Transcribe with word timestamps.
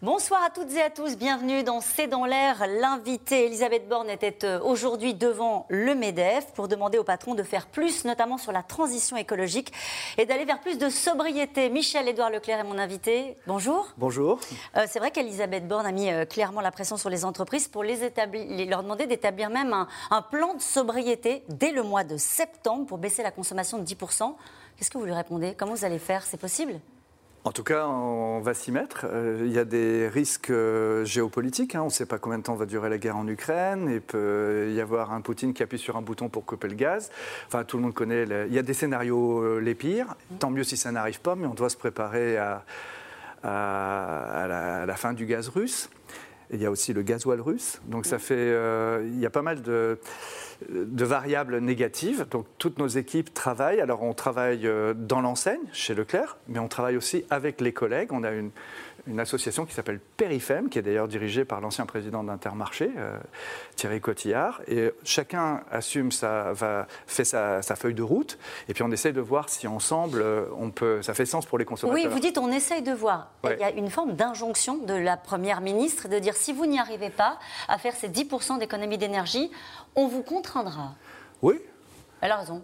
Bonsoir 0.00 0.44
à 0.44 0.50
toutes 0.50 0.72
et 0.74 0.80
à 0.80 0.90
tous, 0.90 1.16
bienvenue 1.16 1.64
dans 1.64 1.80
C'est 1.80 2.06
dans 2.06 2.24
l'air. 2.24 2.64
L'invitée 2.68 3.46
Elisabeth 3.46 3.88
Borne 3.88 4.08
était 4.08 4.44
euh, 4.44 4.60
aujourd'hui 4.60 5.12
devant 5.12 5.66
le 5.70 5.96
MEDEF 5.96 6.52
pour 6.52 6.68
demander 6.68 6.98
au 6.98 7.02
patron 7.02 7.34
de 7.34 7.42
faire 7.42 7.66
plus, 7.66 8.04
notamment 8.04 8.38
sur 8.38 8.52
la 8.52 8.62
transition 8.62 9.16
écologique 9.16 9.72
et 10.16 10.24
d'aller 10.24 10.44
vers 10.44 10.60
plus 10.60 10.78
de 10.78 10.88
sobriété. 10.88 11.68
Michel-Édouard 11.68 12.30
Leclerc 12.30 12.60
est 12.60 12.64
mon 12.64 12.78
invité. 12.78 13.36
Bonjour. 13.48 13.88
Bonjour. 13.96 14.38
Euh, 14.76 14.86
c'est 14.88 15.00
vrai 15.00 15.10
qu'Elisabeth 15.10 15.66
Borne 15.66 15.84
a 15.84 15.90
mis 15.90 16.12
euh, 16.12 16.24
clairement 16.24 16.60
la 16.60 16.70
pression 16.70 16.96
sur 16.96 17.10
les 17.10 17.24
entreprises 17.24 17.66
pour 17.66 17.82
les 17.82 18.04
établir, 18.04 18.68
leur 18.68 18.84
demander 18.84 19.08
d'établir 19.08 19.50
même 19.50 19.72
un, 19.72 19.88
un 20.12 20.22
plan 20.22 20.54
de 20.54 20.62
sobriété 20.62 21.42
dès 21.48 21.72
le 21.72 21.82
mois 21.82 22.04
de 22.04 22.18
septembre 22.18 22.86
pour 22.86 22.98
baisser 22.98 23.24
la 23.24 23.32
consommation 23.32 23.78
de 23.78 23.84
10%. 23.84 24.32
Qu'est-ce 24.76 24.92
que 24.92 24.98
vous 24.98 25.06
lui 25.06 25.12
répondez? 25.12 25.56
Comment 25.58 25.74
vous 25.74 25.84
allez 25.84 25.98
faire? 25.98 26.24
C'est 26.24 26.36
possible? 26.36 26.78
En 27.48 27.52
tout 27.52 27.64
cas, 27.64 27.86
on 27.86 28.40
va 28.40 28.52
s'y 28.52 28.70
mettre. 28.70 29.06
Euh, 29.10 29.44
il 29.46 29.50
y 29.50 29.58
a 29.58 29.64
des 29.64 30.06
risques 30.06 30.50
euh, 30.50 31.06
géopolitiques. 31.06 31.74
Hein. 31.74 31.80
On 31.80 31.86
ne 31.86 31.90
sait 31.90 32.04
pas 32.04 32.18
combien 32.18 32.36
de 32.36 32.42
temps 32.42 32.56
va 32.56 32.66
durer 32.66 32.90
la 32.90 32.98
guerre 32.98 33.16
en 33.16 33.26
Ukraine. 33.26 33.88
Il 33.90 34.02
peut 34.02 34.70
y 34.70 34.82
avoir 34.82 35.14
un 35.14 35.22
Poutine 35.22 35.54
qui 35.54 35.62
appuie 35.62 35.78
sur 35.78 35.96
un 35.96 36.02
bouton 36.02 36.28
pour 36.28 36.44
couper 36.44 36.68
le 36.68 36.74
gaz. 36.74 37.10
Enfin, 37.46 37.64
tout 37.64 37.78
le 37.78 37.84
monde 37.84 37.94
connaît. 37.94 38.26
Il 38.48 38.52
y 38.52 38.58
a 38.58 38.62
des 38.62 38.74
scénarios 38.74 39.40
euh, 39.40 39.60
les 39.60 39.74
pires. 39.74 40.14
Tant 40.40 40.50
mieux 40.50 40.62
si 40.62 40.76
ça 40.76 40.92
n'arrive 40.92 41.22
pas, 41.22 41.36
mais 41.36 41.46
on 41.46 41.54
doit 41.54 41.70
se 41.70 41.78
préparer 41.78 42.36
à, 42.36 42.64
la, 43.42 44.94
fin 44.96 45.14
du 45.14 45.24
gaz 45.24 45.48
russe. 45.48 45.88
il 46.50 46.60
y 46.60 46.66
a 46.66 46.70
aussi 46.70 46.92
le 46.92 47.00
gasoil 47.00 47.40
russe. 47.40 47.80
Donc 47.86 48.04
ça 48.04 48.18
fait. 48.18 48.54
il 49.06 49.18
y 49.18 49.24
a 49.24 49.30
pas 49.30 49.40
mal 49.42 49.62
de 49.62 49.98
de 50.68 51.04
variables 51.04 51.58
négatives. 51.58 52.26
Donc 52.30 52.46
toutes 52.58 52.78
nos 52.78 52.88
équipes 52.88 53.32
travaillent. 53.32 53.80
Alors 53.80 54.02
on 54.02 54.14
travaille 54.14 54.66
euh, 54.66 54.94
dans 54.94 55.20
l'enseigne 55.20 55.60
chez 55.72 55.94
Leclerc, 55.94 56.36
mais 56.48 56.58
on 56.58 56.68
travaille 56.68 56.96
aussi 56.96 57.24
avec 57.30 57.60
les 57.60 57.72
collègues. 57.72 58.12
On 58.12 58.24
a 58.24 58.30
une, 58.32 58.50
une 59.06 59.20
association 59.20 59.64
qui 59.64 59.74
s'appelle 59.74 60.00
Périfem, 60.16 60.68
qui 60.68 60.78
est 60.78 60.82
d'ailleurs 60.82 61.08
dirigée 61.08 61.44
par 61.44 61.60
l'ancien 61.60 61.86
président 61.86 62.24
d'Intermarché, 62.24 62.90
euh, 62.96 63.18
Thierry 63.76 64.00
Cotillard. 64.00 64.60
Et 64.68 64.92
chacun 65.04 65.62
assume 65.70 66.12
sa, 66.12 66.52
va, 66.52 66.86
fait 67.06 67.24
sa, 67.24 67.62
feuille 67.62 67.94
de 67.94 68.02
route, 68.02 68.38
et 68.68 68.74
puis 68.74 68.82
on 68.82 68.90
essaye 68.90 69.12
de 69.12 69.20
voir 69.20 69.48
si 69.48 69.66
ensemble, 69.66 70.20
euh, 70.20 70.46
on 70.56 70.70
peut, 70.70 71.02
ça 71.02 71.14
fait 71.14 71.26
sens 71.26 71.46
pour 71.46 71.58
les 71.58 71.64
consommateurs. 71.64 72.04
Oui, 72.04 72.10
vous 72.10 72.20
dites 72.20 72.38
on 72.38 72.50
essaye 72.50 72.82
de 72.82 72.92
voir. 72.92 73.32
Il 73.44 73.58
y 73.58 73.64
a 73.64 73.70
une 73.70 73.90
forme 73.90 74.14
d'injonction 74.14 74.78
de 74.78 74.94
la 74.94 75.16
Première 75.16 75.60
ministre 75.60 76.08
de 76.08 76.18
dire 76.18 76.36
si 76.36 76.52
vous 76.52 76.66
n'y 76.66 76.78
arrivez 76.78 77.10
pas 77.10 77.38
à 77.68 77.78
faire 77.78 77.94
ces 77.94 78.08
10% 78.08 78.58
d'économie 78.58 78.98
d'énergie, 78.98 79.50
on 79.94 80.08
vous 80.08 80.22
contraindra. 80.22 80.94
Oui. 81.42 81.60
Elle 82.20 82.32
a 82.32 82.36
raison. 82.36 82.62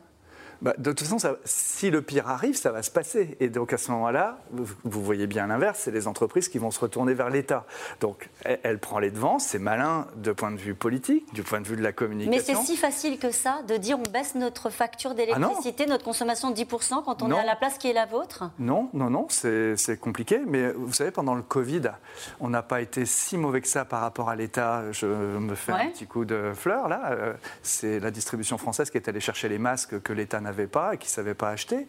Bah, 0.64 0.72
de 0.78 0.92
toute 0.92 1.06
façon, 1.06 1.36
si 1.44 1.90
le 1.90 2.00
pire 2.00 2.26
arrive, 2.26 2.56
ça 2.56 2.72
va 2.72 2.82
se 2.82 2.90
passer. 2.90 3.36
Et 3.38 3.50
donc 3.50 3.74
à 3.74 3.76
ce 3.76 3.90
moment-là, 3.90 4.38
vous, 4.50 5.02
voyez 5.02 5.26
bien 5.26 5.46
l'inverse, 5.46 5.80
c'est 5.82 5.90
les 5.90 6.08
entreprises 6.08 6.48
qui 6.48 6.56
vont 6.56 6.70
se 6.70 6.80
retourner 6.80 7.12
vers 7.12 7.28
l'État. 7.28 7.66
Donc 8.00 8.30
elle, 8.44 8.78
prend 8.78 8.98
les 8.98 9.10
devants, 9.10 9.38
c'est 9.38 9.58
malin 9.58 10.06
de 10.16 10.32
point 10.32 10.50
de 10.50 10.56
vue 10.56 10.74
politique, 10.74 11.34
du 11.34 11.42
point 11.42 11.60
de 11.60 11.68
vue 11.68 11.76
de 11.76 11.82
la 11.82 11.92
communication. 11.92 12.54
Mais 12.54 12.60
c'est 12.60 12.66
si 12.66 12.78
facile 12.78 13.18
que 13.18 13.30
ça 13.30 13.60
de 13.68 13.76
dire 13.76 13.98
on 13.98 14.10
baisse 14.10 14.36
notre 14.36 14.70
facture 14.70 15.10
ah 15.10 15.14
d'électricité, 15.14 15.84
notre 15.84 16.04
consommation 16.04 16.50
de 16.50 16.56
10% 16.56 17.04
quand 17.04 17.22
on 17.22 17.30
est 17.30 17.38
à 17.38 17.44
la 17.44 17.56
place 17.56 17.76
qui 17.76 17.90
est 17.90 17.92
la 17.92 18.06
vôtre? 18.06 18.50
Non, 18.58 18.88
non, 18.94 19.10
non, 19.10 19.26
c'est 19.28 20.00
compliqué. 20.00 20.40
Mais 20.46 20.72
vous 20.72 20.94
savez, 20.94 21.10
pendant 21.10 21.34
le 21.34 21.42
Covid, 21.42 21.90
on 22.40 22.48
n'a 22.48 22.62
pas 22.62 22.80
été 22.80 23.04
si 23.04 23.36
mauvais 23.36 23.60
que 23.60 23.68
ça 23.68 23.84
par 23.84 24.00
rapport 24.00 24.30
à 24.30 24.36
l'État. 24.36 24.90
Je 24.92 25.04
me 25.04 25.54
fais 25.54 25.72
un 25.72 25.90
petit 25.90 26.06
coup 26.06 26.24
de 26.24 26.52
fleur 26.54 26.88
là. 26.88 27.10
Euh, 27.10 27.34
c'est 27.62 28.00
la 28.00 28.10
distribution 28.10 28.56
française 28.56 28.88
qui 28.88 28.96
est 28.96 29.10
allée 29.10 29.20
chercher 29.20 29.50
les 29.50 29.58
masques 29.58 30.00
que 30.00 30.14
l'État 30.14 30.40
n'avait 30.40 30.53
pas 30.66 30.94
et 30.94 30.98
qui 30.98 31.06
ne 31.08 31.10
savaient 31.10 31.34
pas 31.34 31.50
acheter. 31.50 31.86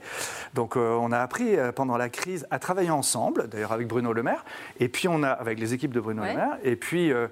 Donc 0.54 0.76
euh, 0.76 0.98
on 1.00 1.12
a 1.12 1.20
appris 1.20 1.56
euh, 1.56 1.72
pendant 1.72 1.98
la 1.98 2.10
crise 2.10 2.46
à 2.52 2.60
travailler 2.60 2.90
ensemble, 2.90 3.48
d'ailleurs 3.48 3.72
avec 3.72 3.88
Bruno 3.88 4.14
Le 4.14 4.24
Maire, 4.24 4.44
et 4.80 4.90
puis 4.90 5.08
on 5.08 5.24
a, 5.24 5.30
avec 5.30 5.60
les 5.60 5.74
équipes 5.74 5.94
de 5.94 6.00
Bruno 6.00 6.24
Le 6.24 6.34
Maire, 6.34 6.58
et 6.64 6.76
puis 6.76 7.12
euh, 7.12 7.28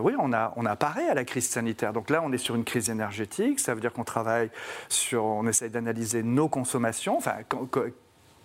oui, 0.00 0.14
on 0.18 0.32
a, 0.32 0.52
on 0.56 0.66
a 0.66 0.76
paré 0.76 1.08
à 1.08 1.14
la 1.14 1.24
crise 1.24 1.48
sanitaire. 1.48 1.92
Donc 1.92 2.10
là, 2.10 2.22
on 2.24 2.32
est 2.32 2.38
sur 2.38 2.54
une 2.54 2.64
crise 2.64 2.90
énergétique, 2.90 3.60
ça 3.60 3.74
veut 3.74 3.80
dire 3.80 3.92
qu'on 3.92 4.04
travaille 4.04 4.50
sur, 4.88 5.24
on 5.24 5.46
essaye 5.46 5.70
d'analyser 5.70 6.22
nos 6.22 6.48
consommations, 6.48 7.16
enfin, 7.16 7.36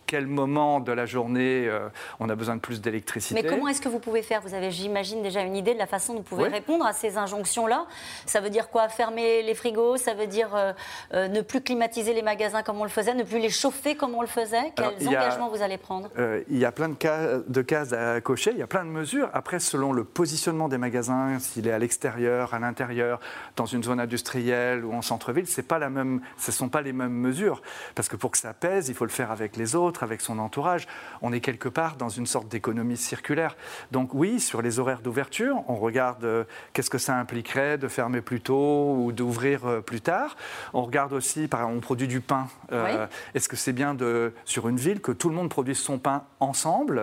quel 0.08 0.26
moment 0.26 0.80
de 0.80 0.92
la 0.92 1.06
journée 1.06 1.68
euh, 1.68 1.90
on 2.20 2.30
a 2.30 2.36
besoin 2.36 2.56
de 2.56 2.62
plus 2.62 2.82
d'électricité. 2.82 3.40
Mais 3.40 3.48
comment 3.48 3.68
est-ce 3.68 3.82
que 3.82 3.90
vous 3.90 4.00
pouvez 4.00 4.22
faire? 4.22 4.42
Vous 4.42 4.54
avez, 4.54 4.72
j'imagine, 4.72 5.22
déjà 5.22 5.42
une 5.42 5.56
idée 5.56 5.74
de 5.74 5.80
la 5.80 5.86
façon 5.86 6.14
dont 6.14 6.20
vous 6.20 6.36
pouvez 6.36 6.48
répondre 6.48 6.86
à 6.86 6.94
ces 6.94 7.18
injonctions-là. 7.18 7.86
Ça 8.26 8.40
veut 8.40 8.50
dire 8.50 8.70
quoi? 8.70 8.88
Fermer 8.88 9.44
les 9.44 9.54
frigos? 9.54 9.98
Ça 9.98 10.14
veut 10.14 10.28
dire 10.28 10.56
euh, 10.56 10.74
euh, 11.14 11.28
ne 11.28 11.42
plus 11.42 11.62
climatiser 11.62 12.14
les 12.14 12.22
magasins 12.22 12.64
comme 12.64 12.80
on 12.80 12.86
le 12.86 12.90
faisait, 12.90 13.14
ne 13.14 13.24
plus 13.24 13.40
les 13.40 13.50
chauffer 13.50 13.96
comme 13.96 14.16
on 14.16 14.22
le 14.22 14.28
faisait? 14.28 14.72
Quels 14.76 15.08
engagements 15.08 15.50
vous 15.50 15.62
allez 15.62 15.78
prendre? 15.78 16.10
Il 16.50 16.58
y 16.58 16.66
a 16.66 16.72
plein 16.72 16.90
de, 16.90 16.96
cas, 16.96 17.40
de 17.46 17.62
cases 17.62 17.94
à 17.94 18.22
cocher, 18.22 18.52
il 18.52 18.58
y 18.58 18.64
a 18.64 18.68
plein 18.68 18.86
de 18.86 18.90
mesures. 18.90 19.30
Après, 19.34 19.60
selon 19.60 19.92
le 19.92 20.06
positionnement 20.06 20.70
des 20.70 20.78
magasins, 20.78 21.38
s'il 21.40 21.68
est 21.68 21.72
à 21.72 21.80
l'extérieur, 21.80 22.54
à 22.54 22.60
l'intérieur, 22.60 23.20
dans 23.58 23.66
une 23.66 23.84
zone 23.84 24.00
industrielle 24.00 24.86
ou 24.86 24.94
en 24.94 25.02
centre-ville, 25.02 25.48
ce 25.48 25.62
ne 25.62 26.52
sont 26.52 26.70
pas 26.70 26.82
les 26.82 26.94
mêmes 26.94 27.14
mesures. 27.14 27.62
Parce 27.94 28.08
que 28.08 28.16
pour 28.16 28.32
que 28.32 28.38
ça 28.38 28.54
pèse, 28.54 28.88
il 28.88 28.96
faut 28.96 29.06
le 29.06 29.12
faire 29.12 29.32
avec 29.32 29.58
les 29.58 29.76
autres 29.76 29.97
avec 30.04 30.22
son 30.22 30.40
entourage. 30.40 30.88
On 31.22 31.34
est 31.34 31.40
quelque 31.40 31.70
part 31.70 31.96
dans 31.96 32.10
une 32.10 32.26
sorte 32.26 32.48
d'économie 32.48 32.98
circulaire. 32.98 33.56
Donc 33.92 34.14
oui, 34.14 34.40
sur 34.40 34.62
les 34.62 34.80
horaires 34.80 35.02
d'ouverture, 35.02 35.64
on 35.68 35.76
regarde 35.76 36.24
euh, 36.24 36.44
qu'est-ce 36.74 36.90
que 36.90 36.98
ça 36.98 37.18
impliquerait 37.18 37.78
de 37.78 37.88
fermer 37.88 38.22
plus 38.22 38.42
tôt 38.42 38.96
ou 38.98 39.12
d'ouvrir 39.12 39.66
euh, 39.66 39.82
plus 39.82 40.02
tard. 40.02 40.36
On 40.74 40.84
regarde 40.84 41.14
aussi, 41.14 41.48
par 41.48 41.62
exemple, 41.62 41.78
on 41.78 41.82
produit 41.82 42.08
du 42.08 42.22
pain. 42.22 42.48
Euh, 42.72 43.08
est-ce 43.34 43.50
que 43.50 43.56
c'est 43.56 43.74
bien 43.74 43.94
de, 43.94 44.34
sur 44.46 44.68
une 44.68 44.78
ville 44.78 45.02
que 45.02 45.12
tout 45.12 45.30
le 45.30 45.36
monde 45.36 45.50
produise 45.50 45.80
son 45.80 45.98
pain 45.98 46.24
ensemble? 46.40 47.02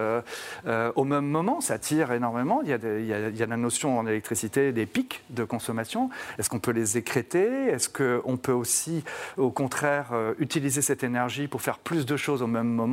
Au 0.67 1.05
même 1.05 1.27
moment 1.27 1.61
Ça 1.61 1.79
tire 1.79 2.13
énormément. 2.13 2.61
Il 2.63 2.69
y, 2.69 2.73
a 2.73 2.77
il, 2.77 3.37
y 3.37 3.43
a, 3.43 3.47
la 3.47 3.57
notion 3.57 3.99
en 3.99 4.07
électricité 4.07 4.73
des 4.73 4.87
pics 4.87 5.23
de 5.31 5.45
consommation. 5.45 6.11
Est-ce 6.39 6.51
qu'on 6.51 6.59
peut 6.59 6.71
les 6.71 6.99
écréter? 6.99 7.67
Est-ce 7.67 7.89
qu'on 7.89 8.37
peut 8.37 8.53
aussi, 8.53 9.05
au 9.37 9.51
contraire, 9.51 10.13
utiliser 10.39 10.83
cette 10.83 11.05
énergie 11.05 11.49
pour 11.49 11.63
faire 11.63 11.79
plus 11.79 12.07
de 12.07 12.17
choses 12.17 12.43
au 12.43 12.47
même 12.47 12.69
moment 12.69 12.84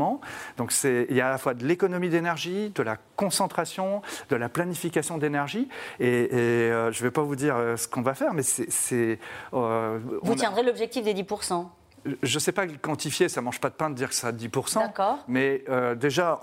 donc 0.58 0.74
il 0.84 1.16
y 1.16 1.22
a 1.22 1.28
à 1.28 1.32
la 1.32 1.38
fois 1.38 1.54
de 1.54 1.66
l'économie 1.66 2.10
d'énergie, 2.10 2.72
de 2.74 2.84
la 2.84 2.98
concentration, 3.16 4.02
de 4.30 4.36
la 4.36 4.50
planification 4.50 5.18
d'énergie. 5.18 5.68
Et, 6.00 6.30
euh, 6.32 6.92
je 6.92 7.00
ne 7.00 7.04
vais 7.08 7.12
pas 7.12 7.22
vous 7.22 7.36
dire 7.36 7.56
euh, 7.56 7.78
ce 7.78 7.88
qu'on 7.88 8.02
va 8.02 8.14
faire, 8.14 8.34
mais 8.34 8.44
c'est... 8.44 9.20
Euh, 9.54 10.00
vous 10.22 10.36
tiendrez 10.36 10.64
l'objectif 10.64 11.04
des 11.04 11.14
10% 11.14 11.68
je 12.06 12.36
ne 12.36 12.40
sais 12.40 12.52
pas 12.52 12.66
quantifier, 12.68 13.30
ça 13.30 13.42
ne 13.42 13.46
mange 13.46 13.60
pas 13.60 13.70
de 13.70 13.76
pain 13.76 13.90
de 13.90 13.96
dire 13.96 14.10
que 14.10 14.16
ça 14.16 14.28
à 14.28 14.32
10%. 14.32 14.92
Mais 15.28 15.64
euh, 15.70 15.96
déjà, 15.96 16.40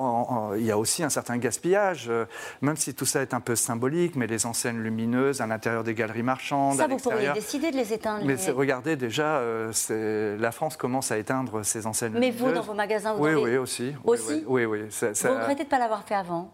il 0.56 0.64
y 0.64 0.70
a 0.70 0.78
aussi 0.78 1.02
un 1.02 1.08
certain 1.08 1.36
gaspillage, 1.36 2.06
euh, 2.08 2.26
même 2.60 2.76
si 2.76 2.94
tout 2.94 3.06
ça 3.06 3.22
est 3.22 3.34
un 3.34 3.40
peu 3.40 3.56
symbolique, 3.56 4.14
mais 4.16 4.26
les 4.26 4.46
enseignes 4.46 4.78
lumineuses 4.78 5.40
à 5.40 5.46
l'intérieur 5.46 5.84
des 5.84 5.94
galeries 5.94 6.22
marchandes. 6.22 6.76
Ça, 6.76 6.86
vous 6.86 6.96
pourriez 6.96 7.32
décider 7.32 7.70
de 7.70 7.76
les 7.76 7.92
éteindre. 7.92 8.24
Mais 8.24 8.36
regardez, 8.50 8.96
déjà, 8.96 9.38
euh, 9.38 10.36
la 10.38 10.52
France 10.52 10.76
commence 10.76 11.10
à 11.10 11.18
éteindre 11.18 11.64
ces 11.64 11.86
enseignes 11.86 12.12
mais 12.12 12.30
lumineuses. 12.30 12.40
Mais 12.42 12.48
vous, 12.48 12.54
dans 12.54 12.62
vos 12.62 12.74
magasins, 12.74 13.14
vous 13.14 13.24
Oui, 13.24 13.34
oui, 13.34 13.56
aussi. 13.56 13.94
Aussi 14.04 14.44
Oui, 14.46 14.64
oui. 14.64 14.82
vous 14.88 15.06
regrettez 15.28 15.54
de 15.54 15.62
ne 15.62 15.70
pas 15.70 15.78
l'avoir 15.78 16.04
fait 16.04 16.14
avant 16.14 16.52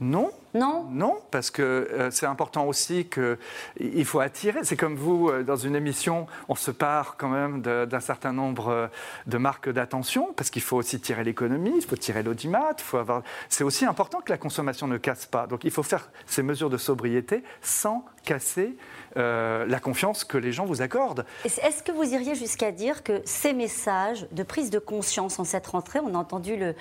non. 0.00 0.30
Non 0.54 0.86
Non, 0.90 1.18
parce 1.30 1.50
que 1.50 1.62
euh, 1.62 2.10
c'est 2.10 2.26
important 2.26 2.66
aussi 2.66 3.06
qu'il 3.06 4.04
faut 4.04 4.20
attirer. 4.20 4.60
C'est 4.62 4.76
comme 4.76 4.96
vous, 4.96 5.28
euh, 5.28 5.42
dans 5.42 5.56
une 5.56 5.76
émission, 5.76 6.26
on 6.48 6.54
se 6.54 6.70
part 6.70 7.16
quand 7.18 7.28
même 7.28 7.60
d'un 7.60 8.00
certain 8.00 8.32
nombre 8.32 8.68
euh, 8.68 8.86
de 9.26 9.38
marques 9.38 9.68
d'attention, 9.68 10.32
parce 10.36 10.50
qu'il 10.50 10.62
faut 10.62 10.76
aussi 10.76 11.00
tirer 11.00 11.24
l'économie, 11.24 11.74
il 11.76 11.84
faut 11.84 11.96
tirer 11.96 12.22
l'audimat, 12.22 12.74
faut 12.78 12.98
avoir... 12.98 13.22
C'est 13.48 13.64
aussi 13.64 13.84
important 13.84 14.20
que 14.20 14.30
la 14.30 14.38
consommation 14.38 14.86
ne 14.86 14.96
casse 14.96 15.26
pas. 15.26 15.46
Donc 15.46 15.64
il 15.64 15.70
faut 15.70 15.82
faire 15.82 16.10
ces 16.26 16.42
mesures 16.42 16.70
de 16.70 16.78
sobriété 16.78 17.42
sans 17.60 18.04
casser 18.24 18.76
euh, 19.16 19.64
la 19.66 19.80
confiance 19.80 20.22
que 20.22 20.36
les 20.36 20.52
gens 20.52 20.66
vous 20.66 20.82
accordent. 20.82 21.24
Est-ce 21.44 21.82
que 21.82 21.92
vous 21.92 22.12
iriez 22.12 22.34
jusqu'à 22.34 22.72
dire 22.72 23.02
que 23.02 23.22
ces 23.24 23.54
messages 23.54 24.26
de 24.32 24.42
prise 24.42 24.68
de 24.68 24.78
conscience 24.78 25.38
en 25.38 25.44
cette 25.44 25.66
rentrée, 25.66 25.98
on 26.00 26.14
a 26.14 26.18
entendu 26.18 26.56
le, 26.56 26.74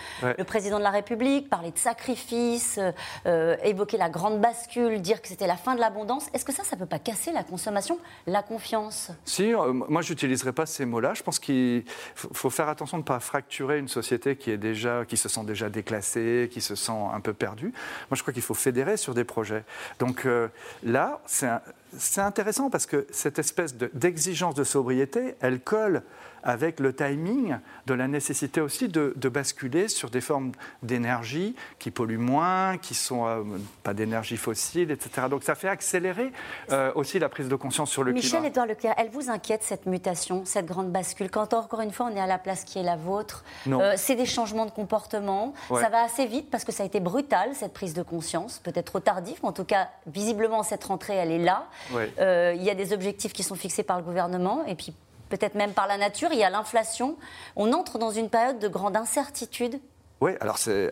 président 0.43 0.77
de 0.77 0.83
la 0.83 0.89
République 0.89 1.49
parler 1.49 1.71
de 1.71 1.77
sacrifice, 1.77 2.79
euh, 3.25 3.55
évoquer 3.63 3.97
la 3.97 4.09
grande 4.09 4.39
bascule, 4.39 5.01
dire 5.01 5.21
que 5.21 5.27
c'était 5.27 5.47
la 5.47 5.57
fin 5.57 5.75
de 5.75 5.79
l'abondance, 5.79 6.27
est-ce 6.33 6.45
que 6.45 6.53
ça, 6.53 6.63
ça 6.63 6.75
ne 6.75 6.81
peut 6.81 6.87
pas 6.87 6.99
casser 6.99 7.31
la 7.31 7.43
consommation, 7.43 7.99
la 8.25 8.43
confiance? 8.43 9.11
Si, 9.25 9.53
euh, 9.53 9.73
moi 9.73 10.01
je 10.01 10.11
n'utiliserai 10.11 10.53
pas 10.53 10.65
ces 10.65 10.85
mots-là. 10.85 11.13
Je 11.13 11.23
pense 11.23 11.39
qu'il 11.39 11.83
faut 12.15 12.49
faire 12.49 12.69
attention 12.69 12.97
de 12.97 13.03
ne 13.03 13.07
pas 13.07 13.19
fracturer 13.19 13.79
une 13.79 13.87
société 13.87 14.35
qui, 14.35 14.51
est 14.51 14.57
déjà, 14.57 15.05
qui 15.05 15.17
se 15.17 15.29
sent 15.29 15.43
déjà 15.43 15.69
déclassée, 15.69 16.49
qui 16.51 16.61
se 16.61 16.75
sent 16.75 16.91
un 17.13 17.19
peu 17.19 17.33
perdue. 17.33 17.73
Moi 18.09 18.15
je 18.15 18.21
crois 18.21 18.33
qu'il 18.33 18.43
faut 18.43 18.53
fédérer 18.53 18.97
sur 18.97 19.13
des 19.13 19.23
projets. 19.23 19.63
Donc 19.99 20.27
là, 20.83 21.21
c'est 21.25 22.21
intéressant 22.21 22.69
parce 22.69 22.85
que 22.85 23.07
cette 23.11 23.39
espèce 23.39 23.75
d'exigence 23.75 24.55
de, 24.55 24.63
sobriété, 24.63 25.35
elle 25.39 25.59
colle 25.59 26.03
avec 26.43 26.79
le 26.79 26.93
timing 26.93 27.57
de 27.87 27.93
la 27.93 28.07
nécessité 28.07 28.61
aussi 28.61 28.87
de, 28.87 29.29
basculer 29.29 29.87
sur 29.87 30.09
des 30.09 30.21
formes 30.21 30.51
d'énergie 30.83 31.55
qui 31.79 31.91
polluent 31.91 32.17
moins, 32.17 32.77
qui 32.77 32.93
sont 32.93 33.25
euh, 33.25 33.43
pas 33.83 33.93
d'énergie 33.93 34.37
fossile, 34.37 34.91
etc. 34.91 35.27
Donc 35.29 35.43
ça 35.43 35.55
fait 35.55 35.67
accélérer 35.67 36.31
euh, 36.71 36.91
aussi 36.95 37.19
la 37.19 37.29
prise 37.29 37.47
de 37.47 37.55
conscience 37.55 37.91
sur 37.91 38.03
le 38.03 38.11
climat. 38.11 38.23
Michel-Édouard 38.23 38.67
Leclerc, 38.67 38.95
elle 38.97 39.09
vous 39.09 39.29
inquiète 39.29 39.63
cette 39.63 39.85
mutation, 39.85 40.43
cette 40.45 40.65
grande 40.65 40.91
bascule 40.91 41.29
Quand 41.29 41.53
encore 41.53 41.81
une 41.81 41.91
fois 41.91 42.09
on 42.11 42.15
est 42.15 42.19
à 42.19 42.27
la 42.27 42.37
place 42.37 42.63
qui 42.63 42.79
est 42.79 42.83
la 42.83 42.95
vôtre, 42.95 43.43
euh, 43.67 43.93
c'est 43.97 44.15
des 44.15 44.25
changements 44.25 44.65
de 44.65 44.71
comportement, 44.71 45.53
ça 45.69 45.89
va 45.89 46.03
assez 46.03 46.25
vite 46.25 46.49
parce 46.49 46.63
que 46.63 46.71
ça 46.71 46.83
a 46.83 46.85
été 46.85 46.99
brutal 46.99 47.51
cette 47.53 47.73
prise 47.73 47.93
de 47.93 48.03
conscience, 48.03 48.59
peut-être 48.59 48.85
trop 48.85 48.99
tardif, 48.99 49.39
mais 49.43 49.49
en 49.49 49.53
tout 49.53 49.65
cas 49.65 49.89
visiblement 50.05 50.63
cette 50.63 50.83
rentrée 50.83 51.15
elle 51.15 51.31
est 51.31 51.43
là. 51.43 51.67
Il 51.91 52.63
y 52.63 52.69
a 52.69 52.75
des 52.75 52.93
objectifs 52.93 53.33
qui 53.33 53.43
sont 53.43 53.55
fixés 53.55 53.83
par 53.83 53.97
le 53.97 54.03
gouvernement 54.03 54.65
et 54.65 54.75
puis 54.75 54.93
peut-être 55.29 55.55
même 55.55 55.73
par 55.73 55.87
la 55.87 55.97
nature, 55.97 56.29
il 56.31 56.39
y 56.39 56.43
a 56.43 56.49
l'inflation. 56.49 57.17
On 57.55 57.73
entre 57.73 57.97
dans 57.97 58.11
une 58.11 58.29
période 58.29 58.59
de 58.59 58.67
grande 58.67 58.95
incertitude. 58.95 59.79
Oui, 60.21 60.31
alors 60.39 60.57
c'est 60.57 60.91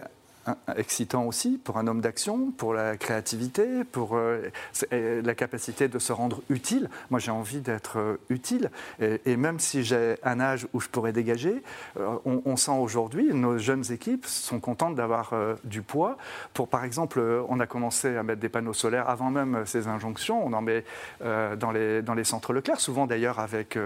excitant 0.78 1.26
aussi 1.26 1.60
pour 1.64 1.78
un 1.78 1.88
homme 1.88 2.02
d'action, 2.02 2.52
pour 2.52 2.74
la 2.74 2.98
créativité, 2.98 3.84
pour 3.84 4.16
euh, 4.16 4.50
la 4.92 5.36
capacité 5.36 5.88
de 5.88 6.00
se 6.00 6.12
rendre 6.12 6.42
utile. 6.50 6.90
Moi, 7.10 7.20
j'ai 7.20 7.32
envie 7.32 7.62
d'être 7.62 7.98
euh, 7.98 8.18
utile. 8.30 8.70
Et, 9.00 9.36
même 9.38 9.60
si 9.60 9.84
j'ai 9.84 10.16
un 10.24 10.40
âge 10.40 10.68
où 10.74 10.80
je 10.80 10.88
pourrais 10.88 11.12
dégager, 11.12 11.62
euh, 12.00 12.18
on, 12.26 12.56
sent 12.56 12.72
aujourd'hui, 12.72 13.34
nos 13.34 13.58
jeunes 13.58 13.92
équipes 13.92 14.26
sont 14.26 14.60
contentes 14.60 14.96
d'avoir 14.96 15.34
du 15.64 15.82
poids. 15.82 16.18
Pour, 16.54 16.70
par 16.70 16.84
exemple, 16.86 17.20
on 17.50 17.60
a 17.60 17.68
commencé 17.68 18.16
à 18.16 18.24
mettre 18.24 18.40
des 18.40 18.50
panneaux 18.50 18.74
solaires 18.74 19.10
avant 19.10 19.30
même 19.30 19.66
ces 19.66 19.88
injonctions. 19.88 20.46
On 20.46 20.54
en 20.54 20.62
met 20.62 20.86
dans, 21.22 21.72
les, 21.72 22.02
dans 22.02 22.14
les 22.14 22.24
centres 22.24 22.54
Leclerc, 22.54 22.80
souvent 22.80 23.08
d'ailleurs 23.08 23.40
avec 23.40 23.78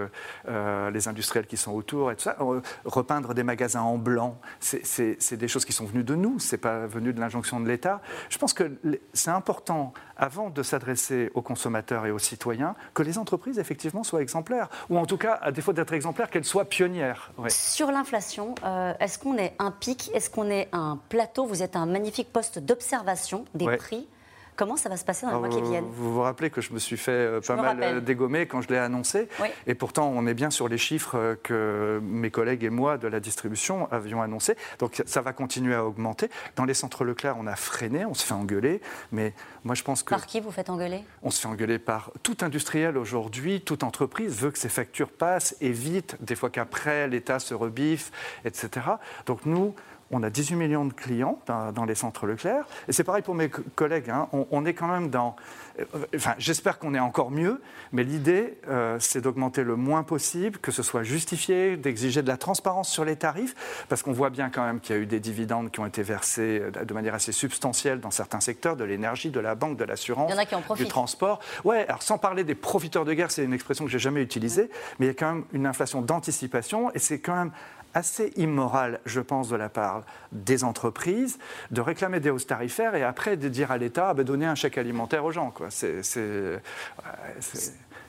les 0.48 1.08
industriels 1.08 1.46
qui 1.46 1.56
sont 1.56 1.72
autour 1.72 2.12
et 2.12 2.16
tout 2.16 2.22
ça. 2.22 2.36
Repeindre 2.84 3.34
des 3.34 3.42
magasins 3.42 3.82
en 3.82 3.98
blanc, 3.98 4.38
c'est 4.60 5.36
des 5.36 5.48
choses 5.48 5.64
qui 5.64 5.72
sont 5.72 5.86
venues 5.86 6.04
de 6.04 6.14
nous 6.14 6.38
n'est 6.52 6.58
pas 6.58 6.86
venu 6.86 7.12
de 7.12 7.20
l'injonction 7.20 7.60
de 7.60 7.68
l'État. 7.68 8.00
Je 8.28 8.38
pense 8.38 8.52
que 8.52 8.78
c'est 9.12 9.30
important, 9.30 9.92
avant 10.16 10.50
de 10.50 10.62
s'adresser 10.62 11.30
aux 11.34 11.42
consommateurs 11.42 12.06
et 12.06 12.10
aux 12.10 12.18
citoyens, 12.18 12.74
que 12.94 13.02
les 13.02 13.18
entreprises, 13.18 13.58
effectivement, 13.58 14.04
soient 14.04 14.22
exemplaires. 14.22 14.68
Ou 14.88 14.98
en 14.98 15.06
tout 15.06 15.16
cas, 15.16 15.38
à 15.42 15.52
défaut 15.52 15.72
d'être 15.72 15.92
exemplaires, 15.92 16.30
qu'elles 16.30 16.44
soient 16.44 16.64
pionnières. 16.64 17.32
Sur 17.48 17.90
l'inflation, 17.90 18.54
euh, 18.64 18.92
est-ce 19.00 19.18
qu'on 19.18 19.36
est 19.36 19.54
un 19.58 19.70
pic? 19.70 20.10
Est-ce 20.14 20.30
qu'on 20.30 20.50
est 20.50 20.68
un 20.72 20.98
plateau? 21.08 21.46
Vous 21.46 21.62
êtes 21.62 21.76
un 21.76 21.86
magnifique 21.86 22.32
poste 22.32 22.58
d'observation 22.58 23.44
des 23.54 23.76
prix. 23.76 24.08
Comment 24.56 24.76
ça 24.76 24.88
va 24.88 24.96
se 24.96 25.04
passer 25.04 25.26
dans 25.26 25.32
les 25.32 25.38
mois 25.38 25.48
qui 25.48 25.62
viennent 25.62 25.86
Vous 25.90 26.14
vous 26.14 26.20
rappelez 26.20 26.50
que 26.50 26.60
je 26.60 26.72
me 26.72 26.78
suis 26.78 26.96
fait 26.96 27.10
euh, 27.10 27.40
pas 27.40 27.56
mal 27.56 27.82
euh, 27.82 28.00
dégommer 28.00 28.46
quand 28.46 28.60
je 28.60 28.68
l'ai 28.68 28.78
annoncé. 28.78 29.28
Et 29.66 29.74
pourtant, 29.74 30.12
on 30.14 30.26
est 30.26 30.34
bien 30.34 30.50
sur 30.50 30.68
les 30.68 30.78
chiffres 30.78 31.16
euh, 31.16 31.36
que 31.42 32.00
mes 32.02 32.30
collègues 32.30 32.64
et 32.64 32.70
moi 32.70 32.98
de 32.98 33.08
la 33.08 33.20
distribution 33.20 33.90
avions 33.90 34.22
annoncés. 34.22 34.56
Donc 34.78 35.02
ça 35.06 35.20
va 35.20 35.32
continuer 35.32 35.74
à 35.74 35.84
augmenter. 35.84 36.28
Dans 36.56 36.64
les 36.64 36.74
centres 36.74 37.04
Leclerc, 37.04 37.36
on 37.38 37.46
a 37.46 37.56
freiné, 37.56 38.04
on 38.04 38.14
se 38.14 38.24
fait 38.24 38.34
engueuler. 38.34 38.80
Mais 39.12 39.32
moi, 39.64 39.74
je 39.74 39.82
pense 39.82 40.02
que. 40.02 40.10
Par 40.10 40.26
qui 40.26 40.40
vous 40.40 40.50
faites 40.50 40.70
engueuler? 40.70 41.04
On 41.22 41.30
se 41.30 41.40
fait 41.40 41.48
engueuler 41.48 41.78
par 41.78 42.10
tout 42.22 42.38
industriel 42.42 42.98
aujourd'hui. 42.98 43.60
Toute 43.60 43.82
entreprise 43.82 44.36
veut 44.36 44.50
que 44.50 44.58
ses 44.58 44.68
factures 44.68 45.10
passent 45.10 45.56
et 45.60 45.70
vite. 45.70 46.16
Des 46.20 46.34
fois 46.34 46.50
qu'après, 46.50 47.08
l'État 47.08 47.38
se 47.38 47.54
rebiffe, 47.54 48.10
etc. 48.44 48.86
Donc 49.26 49.46
nous, 49.46 49.74
on 50.10 50.22
a 50.22 50.30
18 50.30 50.56
millions 50.56 50.84
de 50.84 50.92
clients 50.92 51.38
dans, 51.46 51.84
les 51.84 51.94
centres 51.94 52.26
Leclerc. 52.26 52.64
Et 52.88 52.92
c'est 52.92 53.04
pareil 53.04 53.22
pour 53.22 53.34
mes 53.34 53.48
collègues. 53.48 54.10
Hein. 54.10 54.28
On, 54.50 54.64
est 54.64 54.74
quand 54.74 54.88
même 54.88 55.08
dans. 55.08 55.36
Euh, 55.78 55.84
enfin, 56.16 56.34
j'espère 56.38 56.78
qu'on 56.78 56.94
est 56.94 57.00
encore 57.00 57.30
mieux, 57.30 57.60
mais 57.92 58.02
l'idée, 58.02 58.58
euh, 58.68 58.96
c'est 58.98 59.20
d'augmenter 59.20 59.62
le 59.62 59.76
moins 59.76 60.02
possible, 60.02 60.58
que 60.58 60.72
ce 60.72 60.82
soit 60.82 61.04
justifié, 61.04 61.76
d'exiger 61.76 62.22
de 62.22 62.28
la 62.28 62.36
transparence 62.36 62.90
sur 62.90 63.04
les 63.04 63.16
tarifs, 63.16 63.84
parce 63.88 64.02
qu'on 64.02 64.12
voit 64.12 64.30
bien 64.30 64.50
quand 64.50 64.64
même 64.64 64.80
qu'il 64.80 64.96
y 64.96 64.98
a 64.98 65.02
eu 65.02 65.06
des 65.06 65.20
dividendes 65.20 65.70
qui 65.70 65.80
ont 65.80 65.86
été 65.86 66.02
versés 66.02 66.60
euh, 66.60 66.84
de 66.84 66.94
manière 66.94 67.14
assez 67.14 67.32
substantielle 67.32 68.00
dans 68.00 68.10
certains 68.10 68.40
secteurs, 68.40 68.76
de 68.76 68.84
l'énergie, 68.84 69.30
de 69.30 69.40
la 69.40 69.54
banque, 69.54 69.76
de 69.76 69.84
l'assurance, 69.84 70.32
du 70.76 70.88
transport. 70.88 71.38
Ouais, 71.64 71.86
alors 71.86 72.02
sans 72.02 72.18
parler 72.18 72.42
des 72.42 72.56
profiteurs 72.56 73.04
de 73.04 73.12
guerre, 73.14 73.30
c'est 73.30 73.44
une 73.44 73.54
expression 73.54 73.84
que 73.84 73.90
j'ai 73.90 73.98
jamais 74.00 74.22
utilisée, 74.22 74.70
mais 74.98 75.06
il 75.06 75.08
y 75.08 75.12
a 75.12 75.14
quand 75.14 75.34
même 75.34 75.44
une 75.52 75.66
inflation 75.66 76.02
d'anticipation, 76.02 76.90
et 76.94 76.98
c'est 76.98 77.20
quand 77.20 77.36
même 77.36 77.52
assez 77.94 78.32
immoral, 78.36 79.00
je 79.04 79.20
pense, 79.20 79.48
de 79.48 79.56
la 79.56 79.68
part 79.68 80.02
des 80.32 80.64
entreprises 80.64 81.38
de 81.70 81.80
réclamer 81.80 82.20
des 82.20 82.30
hausses 82.30 82.46
tarifaires 82.46 82.94
et 82.94 83.02
après 83.02 83.36
de 83.36 83.48
dire 83.48 83.70
à 83.70 83.78
l'État, 83.78 84.14
bah, 84.14 84.24
donner 84.24 84.46
un 84.46 84.54
chèque 84.54 84.78
alimentaire 84.78 85.24
aux 85.24 85.32
gens. 85.32 85.50
Quoi. 85.50 85.68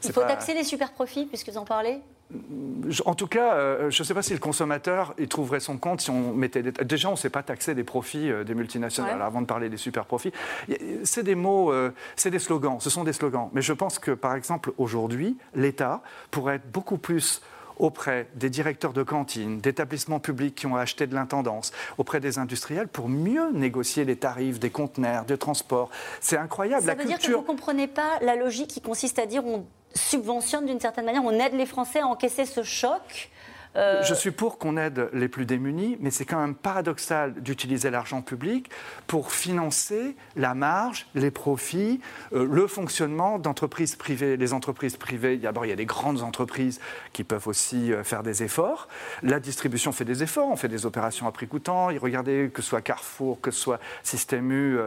Il 0.03 0.11
faut 0.13 0.21
taxer 0.21 0.53
les 0.53 0.63
super 0.63 0.91
profits, 0.91 1.25
puisque 1.25 1.49
vous 1.49 1.57
en 1.57 1.65
parlez? 1.65 2.01
En 3.05 3.13
tout 3.13 3.27
cas, 3.27 3.55
euh, 3.55 3.89
je 3.89 4.01
ne 4.01 4.05
sais 4.05 4.13
pas 4.13 4.21
si 4.21 4.31
le 4.31 4.39
consommateur 4.39 5.13
il 5.17 5.27
trouverait 5.27 5.59
son 5.59 5.77
compte 5.77 5.99
si 5.99 6.09
on 6.09 6.33
mettait 6.33 6.63
des... 6.63 6.71
Déjà, 6.71 7.09
on 7.09 7.13
ne 7.13 7.17
sait 7.17 7.29
pas 7.29 7.43
taxer 7.43 7.75
des 7.75 7.83
profits 7.83 8.31
euh, 8.31 8.45
des 8.45 8.55
multinationales, 8.55 9.21
avant 9.21 9.41
de 9.41 9.45
parler 9.47 9.69
des 9.69 9.75
super 9.75 10.05
profits. 10.05 10.31
C'est 11.03 11.23
des 11.23 11.35
mots, 11.35 11.73
euh, 11.73 11.91
c'est 12.15 12.31
des 12.31 12.39
slogans, 12.39 12.79
ce 12.79 12.89
sont 12.89 13.03
des 13.03 13.11
slogans. 13.11 13.49
Mais 13.51 13.61
je 13.61 13.73
pense 13.73 13.99
que, 13.99 14.11
par 14.11 14.35
exemple, 14.35 14.71
aujourd'hui, 14.77 15.37
l'État 15.55 16.01
pourrait 16.31 16.55
être 16.55 16.71
beaucoup 16.71 16.97
plus 16.97 17.41
auprès 17.81 18.27
des 18.35 18.49
directeurs 18.49 18.93
de 18.93 19.03
cantines, 19.03 19.59
d'établissements 19.59 20.19
publics 20.19 20.55
qui 20.55 20.67
ont 20.67 20.75
acheté 20.75 21.07
de 21.07 21.15
l'intendance, 21.15 21.71
auprès 21.97 22.19
des 22.19 22.37
industriels 22.37 22.87
pour 22.87 23.09
mieux 23.09 23.51
négocier 23.51 24.05
les 24.05 24.15
tarifs 24.15 24.59
des 24.59 24.69
conteneurs, 24.69 25.25
de 25.25 25.35
transport. 25.35 25.89
C'est 26.21 26.37
incroyable. 26.37 26.85
Ça 26.85 26.93
veut 26.93 27.05
dire 27.05 27.17
que 27.17 27.31
vous 27.31 27.41
ne 27.41 27.43
comprenez 27.43 27.87
pas 27.87 28.19
la 28.21 28.35
logique 28.35 28.67
qui 28.67 28.81
consiste 28.81 29.17
à 29.17 29.25
dire 29.25 29.45
on 29.45 29.65
subventionne 29.93 30.67
d'une 30.67 30.79
certaine 30.79 31.05
manière, 31.05 31.25
on 31.25 31.31
aide 31.31 31.53
les 31.53 31.65
Français 31.65 31.99
à 31.99 32.07
encaisser 32.07 32.45
ce 32.45 32.63
choc 32.63 33.29
euh, 33.75 34.03
Je 34.03 34.13
suis 34.13 34.31
pour 34.31 34.57
qu'on 34.57 34.77
aide 34.77 35.09
les 35.13 35.27
plus 35.27 35.45
démunis, 35.45 35.97
mais 35.99 36.11
c'est 36.11 36.25
quand 36.25 36.39
même 36.39 36.55
paradoxal 36.55 37.33
d'utiliser 37.41 37.89
l'argent 37.89 38.21
public 38.21 38.69
pour 39.07 39.31
financer 39.31 40.15
la 40.35 40.53
marge, 40.53 41.07
les 41.15 41.31
profits, 41.31 42.01
euh, 42.33 42.47
le 42.49 42.67
fonctionnement 42.67 43.39
d'entreprises 43.39 43.95
privées. 43.95 44.37
Les 44.37 44.53
entreprises 44.53 44.97
privées, 44.97 45.37
d'abord, 45.37 45.65
il 45.65 45.69
y 45.69 45.73
a 45.73 45.77
des 45.77 45.85
grandes 45.85 46.21
entreprises 46.21 46.79
qui 47.13 47.23
peuvent 47.23 47.47
aussi 47.47 47.93
euh, 47.93 48.03
faire 48.03 48.23
des 48.23 48.43
efforts. 48.43 48.87
La 49.23 49.39
distribution 49.39 49.91
fait 49.91 50.05
des 50.05 50.23
efforts, 50.23 50.49
on 50.49 50.55
fait 50.55 50.67
des 50.67 50.85
opérations 50.85 51.27
à 51.27 51.31
prix 51.31 51.47
coûtant. 51.47 51.87
Regardez, 51.87 52.51
que 52.53 52.61
ce 52.61 52.69
soit 52.69 52.81
Carrefour, 52.81 53.41
que 53.41 53.51
ce 53.51 53.59
soit 53.59 53.79
Système 54.03 54.51
U, 54.51 54.79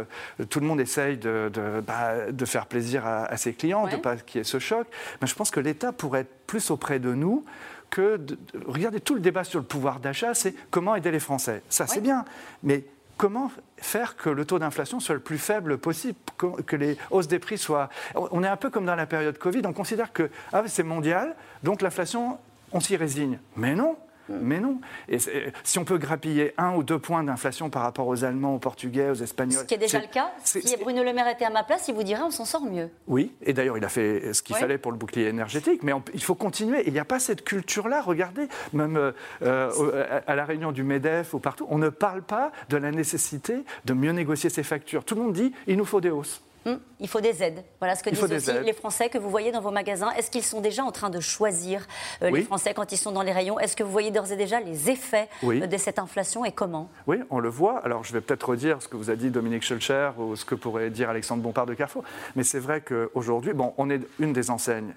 tout 0.51 0.61
le 0.61 0.67
monde 0.67 0.81
essaye 0.81 1.17
de, 1.17 1.51
bah, 1.87 2.31
de, 2.31 2.45
faire 2.45 2.67
plaisir 2.67 3.07
à, 3.07 3.37
ses 3.37 3.53
clients, 3.53 3.87
de 3.87 3.93
ne 3.93 3.97
pas 3.97 4.17
qu'il 4.17 4.39
y 4.39 4.41
ait 4.41 4.45
ce 4.45 4.59
choc. 4.59 4.87
Mais 5.21 5.27
je 5.27 5.35
pense 5.35 5.51
que 5.51 5.61
l'État 5.61 5.93
pourrait 5.93 6.21
être 6.21 6.35
plus 6.47 6.71
auprès 6.71 6.99
de 6.99 7.13
nous 7.13 7.45
que, 7.95 8.19
regardez, 8.67 8.99
tout 8.99 9.15
le 9.15 9.21
débat 9.21 9.45
sur 9.45 9.61
le 9.61 9.65
pouvoir 9.65 10.01
d'achat, 10.01 10.35
c'est 10.35 10.53
comment 10.73 10.97
aider 10.97 11.13
les 11.13 11.21
Français. 11.21 11.63
Ça, 11.69 11.87
c'est 11.87 12.01
bien. 12.01 12.25
Mais 12.65 12.83
comment 13.17 13.53
faire 13.77 14.17
que 14.17 14.29
le 14.29 14.45
taux 14.45 14.59
d'inflation 14.59 14.99
soit 14.99 15.15
le 15.15 15.21
plus 15.21 15.39
faible 15.39 15.79
possible, 15.79 16.19
que 16.67 16.75
les 16.75 16.99
hausses 17.13 17.29
des 17.29 17.39
prix 17.39 17.57
soient... 17.57 17.89
On 18.17 18.43
est 18.43 18.49
un 18.49 18.57
peu 18.57 18.69
comme 18.69 18.85
dans 18.85 18.97
la 18.97 19.07
période 19.07 19.39
Covid, 19.39 19.63
on 19.65 19.73
considère 19.73 20.13
que 20.13 20.29
ah, 20.53 20.65
c'est 20.67 20.83
mondial, 20.83 21.37
donc 21.63 21.83
l'inflation, 21.83 22.39
on 22.73 22.81
s'y 22.81 22.97
résigne. 22.97 23.39
Mais 23.55 23.77
non, 23.77 23.97
mais 24.29 24.61
non. 24.61 24.81
Et 25.09 25.19
si 25.63 25.79
on 25.79 25.85
peut 25.85 25.99
grappiller 25.99 26.55
un 26.59 26.75
ou 26.75 26.83
deux 26.83 26.99
points 26.99 27.23
d'inflation 27.25 27.71
par 27.71 27.83
rapport 27.83 28.07
aux 28.07 28.25
Allemands, 28.25 28.55
aux 28.55 28.59
Portugais, 28.59 29.11
aux 29.11 29.15
Espagnols. 29.15 29.61
Ce 29.61 29.65
qui 29.65 29.75
est 29.75 29.79
déjà 29.79 30.01
le 30.01 30.07
cas. 30.07 30.31
Si 30.43 30.77
Bruno 30.81 31.03
Le 31.03 31.13
Maire 31.13 31.29
était 31.29 31.45
à 31.45 31.51
ma 31.51 31.65
place, 31.65 31.89
il 31.89 31.95
vous 31.95 32.03
dirait 32.03 32.23
on 32.23 32.31
s'en 32.31 32.45
sort 32.45 32.65
mieux. 32.65 32.91
Oui, 33.07 33.33
et 33.43 33.53
d'ailleurs, 33.53 33.79
il 33.79 33.85
a 33.85 33.89
fait 33.89 34.33
ce 34.33 34.43
qu'il 34.43 34.57
fallait 34.57 34.79
pour 34.79 34.93
le 34.93 34.99
bouclier 34.99 35.27
énergétique. 35.27 35.83
Mais 35.83 35.93
il 36.13 36.23
faut 36.23 36.35
continuer. 36.35 36.83
Il 36.87 36.93
n'y 36.93 36.99
a 36.99 37.05
pas 37.05 37.19
cette 37.19 37.45
culture-là. 37.45 38.03
Regardez, 38.03 38.49
même 38.73 38.97
euh, 38.97 39.13
euh, 39.43 40.21
à 40.27 40.35
la 40.35 40.45
réunion 40.45 40.73
du 40.73 40.83
MEDEF 40.83 41.35
ou 41.35 41.39
partout, 41.39 41.67
on 41.71 41.79
ne 41.79 41.89
parle 41.89 42.23
pas 42.23 42.53
de 42.69 42.77
la 42.77 42.91
nécessité 42.91 43.65
de 43.85 43.95
mieux 43.95 44.13
négocier 44.13 44.51
ses 44.51 44.63
factures. 44.63 45.05
Tout 45.05 45.15
le 45.15 45.23
monde 45.23 45.33
dit 45.33 45.53
il 45.67 45.77
nous 45.77 45.85
faut 45.85 46.01
des 46.01 46.11
hausses. 46.11 46.43
Hum, 46.67 46.81
il 46.99 47.09
faut 47.09 47.21
des 47.21 47.43
aides. 47.43 47.63
Voilà 47.79 47.95
ce 47.95 48.03
que 48.03 48.11
disent 48.11 48.23
aussi 48.23 48.65
les 48.65 48.73
Français 48.73 49.09
que 49.09 49.19
vous 49.19 49.29
voyez 49.29 49.53
dans 49.53 49.61
vos 49.61 49.71
magasins. 49.71 50.11
Est-ce 50.13 50.31
qu'ils 50.31 50.43
sont 50.43 50.61
déjà 50.61 50.83
en 50.83 50.93
train 50.93 51.11
de 51.11 51.21
choisir 51.21 51.87
euh, 52.23 52.31
les 52.31 52.43
Français 52.43 52.73
quand 52.75 52.91
ils 52.93 52.97
sont 52.97 53.13
dans 53.13 53.23
les 53.23 53.33
rayons? 53.33 53.59
Est-ce 53.59 53.77
que 53.77 53.83
vous 53.83 53.93
voyez 53.93 54.11
d'ores 54.11 54.33
et 54.33 54.37
déjà 54.37 54.61
les 54.61 54.89
effets 54.91 55.29
euh, 55.45 55.67
de 55.67 55.77
cette 55.77 55.99
inflation 55.99 56.45
et 56.45 56.53
comment? 56.53 56.89
Oui, 57.07 57.19
on 57.31 57.39
le 57.39 57.51
voit. 57.51 57.79
Alors 57.85 58.05
je 58.05 58.13
vais 58.13 58.21
peut-être 58.21 58.49
redire 58.49 58.81
ce 58.81 58.89
que 58.89 58.97
vous 58.97 59.11
a 59.11 59.17
dit 59.17 59.31
Dominique 59.31 59.63
Schulcher 59.63 60.11
ou 60.19 60.37
ce 60.37 60.45
que 60.45 60.55
pourrait 60.55 60.91
dire 60.91 61.11
Alexandre 61.11 61.43
Bompard 61.43 61.67
de 61.67 61.75
Carrefour. 61.75 62.05
Mais 62.37 62.45
c'est 62.45 62.59
vrai 62.59 62.81
qu'aujourd'hui, 62.81 63.53
bon, 63.53 63.75
on 63.77 63.91
est 63.91 64.01
une 64.19 64.33
des 64.33 64.51
enseignes 64.51 64.95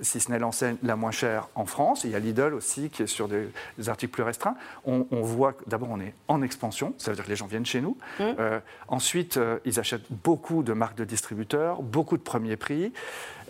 si 0.00 0.20
ce 0.20 0.30
n'est 0.30 0.38
l'enseigne 0.38 0.76
la 0.82 0.96
moins 0.96 1.10
chère 1.10 1.48
en 1.54 1.66
France. 1.66 2.04
Il 2.04 2.10
y 2.10 2.14
a 2.14 2.18
Lidl 2.18 2.54
aussi 2.54 2.90
qui 2.90 3.02
est 3.02 3.06
sur 3.06 3.28
des, 3.28 3.48
articles 3.86 4.12
plus 4.12 4.22
restreints. 4.22 4.56
On, 4.84 5.04
voit 5.10 5.54
d'abord 5.66 5.88
on 5.90 6.00
est 6.00 6.14
en 6.28 6.42
expansion, 6.42 6.94
ça 6.98 7.10
veut 7.10 7.16
dire 7.16 7.24
que 7.24 7.30
les 7.30 7.36
gens 7.36 7.46
viennent 7.46 7.66
chez 7.66 7.80
nous. 7.80 7.96
Mmh. 8.18 8.22
Euh, 8.38 8.60
ensuite, 8.88 9.36
euh, 9.36 9.58
ils 9.64 9.80
achètent 9.80 10.10
beaucoup 10.10 10.62
de 10.62 10.72
marques 10.72 10.96
de 10.96 11.04
distributeurs, 11.04 11.82
beaucoup 11.82 12.16
de 12.16 12.22
premiers 12.22 12.56
prix. 12.56 12.92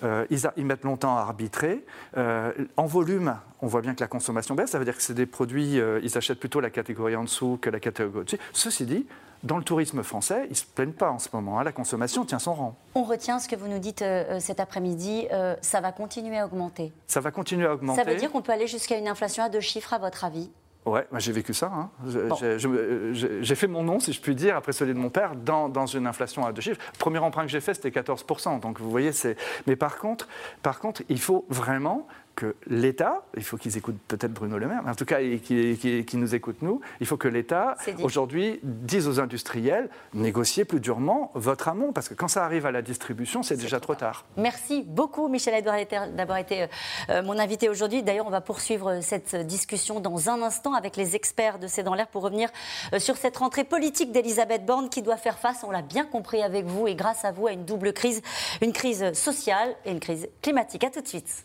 ils, 0.02 0.66
mettent 0.66 0.84
longtemps 0.84 1.16
à 1.16 1.20
arbitrer. 1.20 1.84
en 2.16 2.86
volume, 2.86 3.36
on 3.64 3.68
voit 3.68 3.80
bien 3.80 3.94
que 3.94 4.00
la 4.00 4.06
consommation 4.06 4.54
baisse. 4.54 4.70
Ça 4.70 4.78
veut 4.78 4.84
dire 4.84 4.96
que 4.96 5.02
c'est 5.02 5.14
des 5.14 5.26
produits, 5.26 5.80
ils 6.02 6.18
achètent 6.18 6.38
plutôt 6.38 6.60
la 6.60 6.70
catégorie 6.70 7.16
en 7.16 7.24
dessous 7.24 7.58
que 7.60 7.70
la 7.70 7.80
catégorie 7.80 8.20
au-dessus. 8.20 8.38
Ceci 8.52 8.84
dit, 8.84 9.06
dans 9.44 9.58
le 9.58 9.62
tourisme 9.62 10.02
français, 10.02 10.44
ils 10.46 10.50
ne 10.50 10.54
se 10.54 10.64
plaignent 10.64 10.92
pas 10.92 11.10
en 11.10 11.18
ce 11.18 11.28
moment. 11.32 11.60
Hein. 11.60 11.64
La 11.64 11.72
consommation 11.72 12.24
tient 12.24 12.38
son 12.38 12.54
rang. 12.54 12.76
On 12.94 13.04
retient 13.04 13.38
ce 13.38 13.46
que 13.46 13.56
vous 13.56 13.68
nous 13.68 13.78
dites 13.78 14.02
euh, 14.02 14.24
euh, 14.36 14.40
cet 14.40 14.58
après-midi. 14.58 15.26
Euh, 15.32 15.54
ça 15.60 15.80
va 15.82 15.92
continuer 15.92 16.38
à 16.38 16.46
augmenter. 16.46 16.92
Ça 17.06 17.20
va 17.20 17.30
continuer 17.30 17.66
à 17.66 17.74
augmenter. 17.74 18.02
Ça 18.02 18.10
veut 18.10 18.16
dire 18.16 18.32
qu'on 18.32 18.42
peut 18.42 18.52
aller 18.52 18.66
jusqu'à 18.66 18.96
une 18.96 19.06
inflation 19.06 19.44
à 19.44 19.50
deux 19.50 19.60
chiffres, 19.60 19.92
à 19.92 19.98
votre 19.98 20.24
avis? 20.24 20.50
Ouais, 20.86 21.06
j'ai 21.16 21.32
vécu 21.32 21.54
ça. 21.54 21.72
Hein. 21.74 21.90
J'ai 22.06 23.54
fait 23.54 23.66
mon 23.66 23.82
nom, 23.82 24.00
si 24.00 24.12
je 24.12 24.20
puis 24.20 24.34
dire, 24.34 24.56
après 24.56 24.72
celui 24.72 24.92
de 24.92 24.98
mon 24.98 25.08
père, 25.08 25.34
dans, 25.34 25.70
dans 25.70 25.86
une 25.86 26.06
inflation 26.06 26.44
à 26.44 26.52
deux 26.52 26.60
chiffres. 26.60 26.80
Le 26.92 26.98
premier 26.98 27.18
emprunt 27.18 27.42
que 27.42 27.50
j'ai 27.50 27.62
fait, 27.62 27.72
c'était 27.72 27.88
14%. 27.88 28.60
Donc 28.60 28.80
vous 28.80 28.90
voyez, 28.90 29.12
c'est. 29.12 29.36
Mais 29.66 29.76
par 29.76 29.98
contre, 29.98 30.28
par 30.62 30.80
contre, 30.80 31.02
il 31.08 31.20
faut 31.20 31.46
vraiment 31.48 32.06
que 32.34 32.56
l'État, 32.66 33.24
il 33.36 33.44
faut 33.44 33.56
qu'ils 33.56 33.76
écoutent 33.76 34.00
peut-être 34.08 34.32
Bruno 34.32 34.58
Le 34.58 34.66
Maire, 34.66 34.82
mais 34.84 34.90
en 34.90 34.94
tout 34.94 35.04
cas, 35.04 35.18
qui, 35.20 36.06
nous 36.14 36.34
écoutent 36.34 36.62
nous, 36.62 36.80
il 37.00 37.06
faut 37.06 37.16
que 37.16 37.28
l'État, 37.28 37.76
aujourd'hui, 38.02 38.60
dise 38.62 39.08
aux 39.08 39.20
industriels, 39.20 39.88
négociez 40.12 40.64
plus 40.64 40.80
durement 40.80 41.30
votre 41.34 41.68
amont, 41.68 41.92
parce 41.92 42.08
que 42.08 42.14
quand 42.14 42.28
ça 42.28 42.44
arrive 42.44 42.66
à 42.66 42.72
la 42.72 42.82
distribution, 42.82 43.42
c'est 43.42 43.56
déjà 43.56 43.80
trop 43.80 43.94
tard. 43.94 44.24
Merci 44.36 44.84
beaucoup, 44.86 45.28
Michel 45.28 45.54
Edouard, 45.54 45.76
d'avoir 46.16 46.38
été 46.38 46.66
euh, 47.10 47.22
mon 47.22 47.38
invité 47.38 47.68
aujourd'hui. 47.68 48.02
D'ailleurs, 48.02 48.26
on 48.26 48.30
va 48.30 48.40
poursuivre 48.40 49.00
cette 49.00 49.34
discussion 49.46 50.00
dans 50.00 50.30
un 50.30 50.42
instant 50.42 50.74
avec 50.74 50.96
les 50.96 51.16
experts 51.16 51.58
de 51.58 51.66
C'est 51.66 51.82
dans 51.82 51.94
l'air 51.94 52.08
pour 52.08 52.22
revenir 52.22 52.50
euh, 52.92 52.98
sur 52.98 53.16
cette 53.16 53.36
rentrée 53.36 53.64
politique 53.64 54.12
d'Elisabeth 54.12 54.64
Borne 54.64 54.88
qui 54.88 55.02
doit 55.02 55.16
faire 55.16 55.38
face, 55.38 55.64
on 55.64 55.70
l'a 55.70 55.82
bien 55.82 56.04
compris 56.04 56.42
avec 56.42 56.64
vous 56.66 56.86
et 56.86 56.94
grâce 56.94 57.24
à 57.24 57.32
vous, 57.32 57.46
à 57.46 57.52
une 57.52 57.64
double 57.64 57.92
crise, 57.92 58.22
une 58.60 58.72
crise 58.72 59.12
sociale 59.12 59.74
et 59.84 59.90
une 59.90 60.00
crise 60.00 60.28
climatique. 60.42 60.84
À 60.84 60.90
tout 60.90 61.00
de 61.00 61.08
suite. 61.08 61.44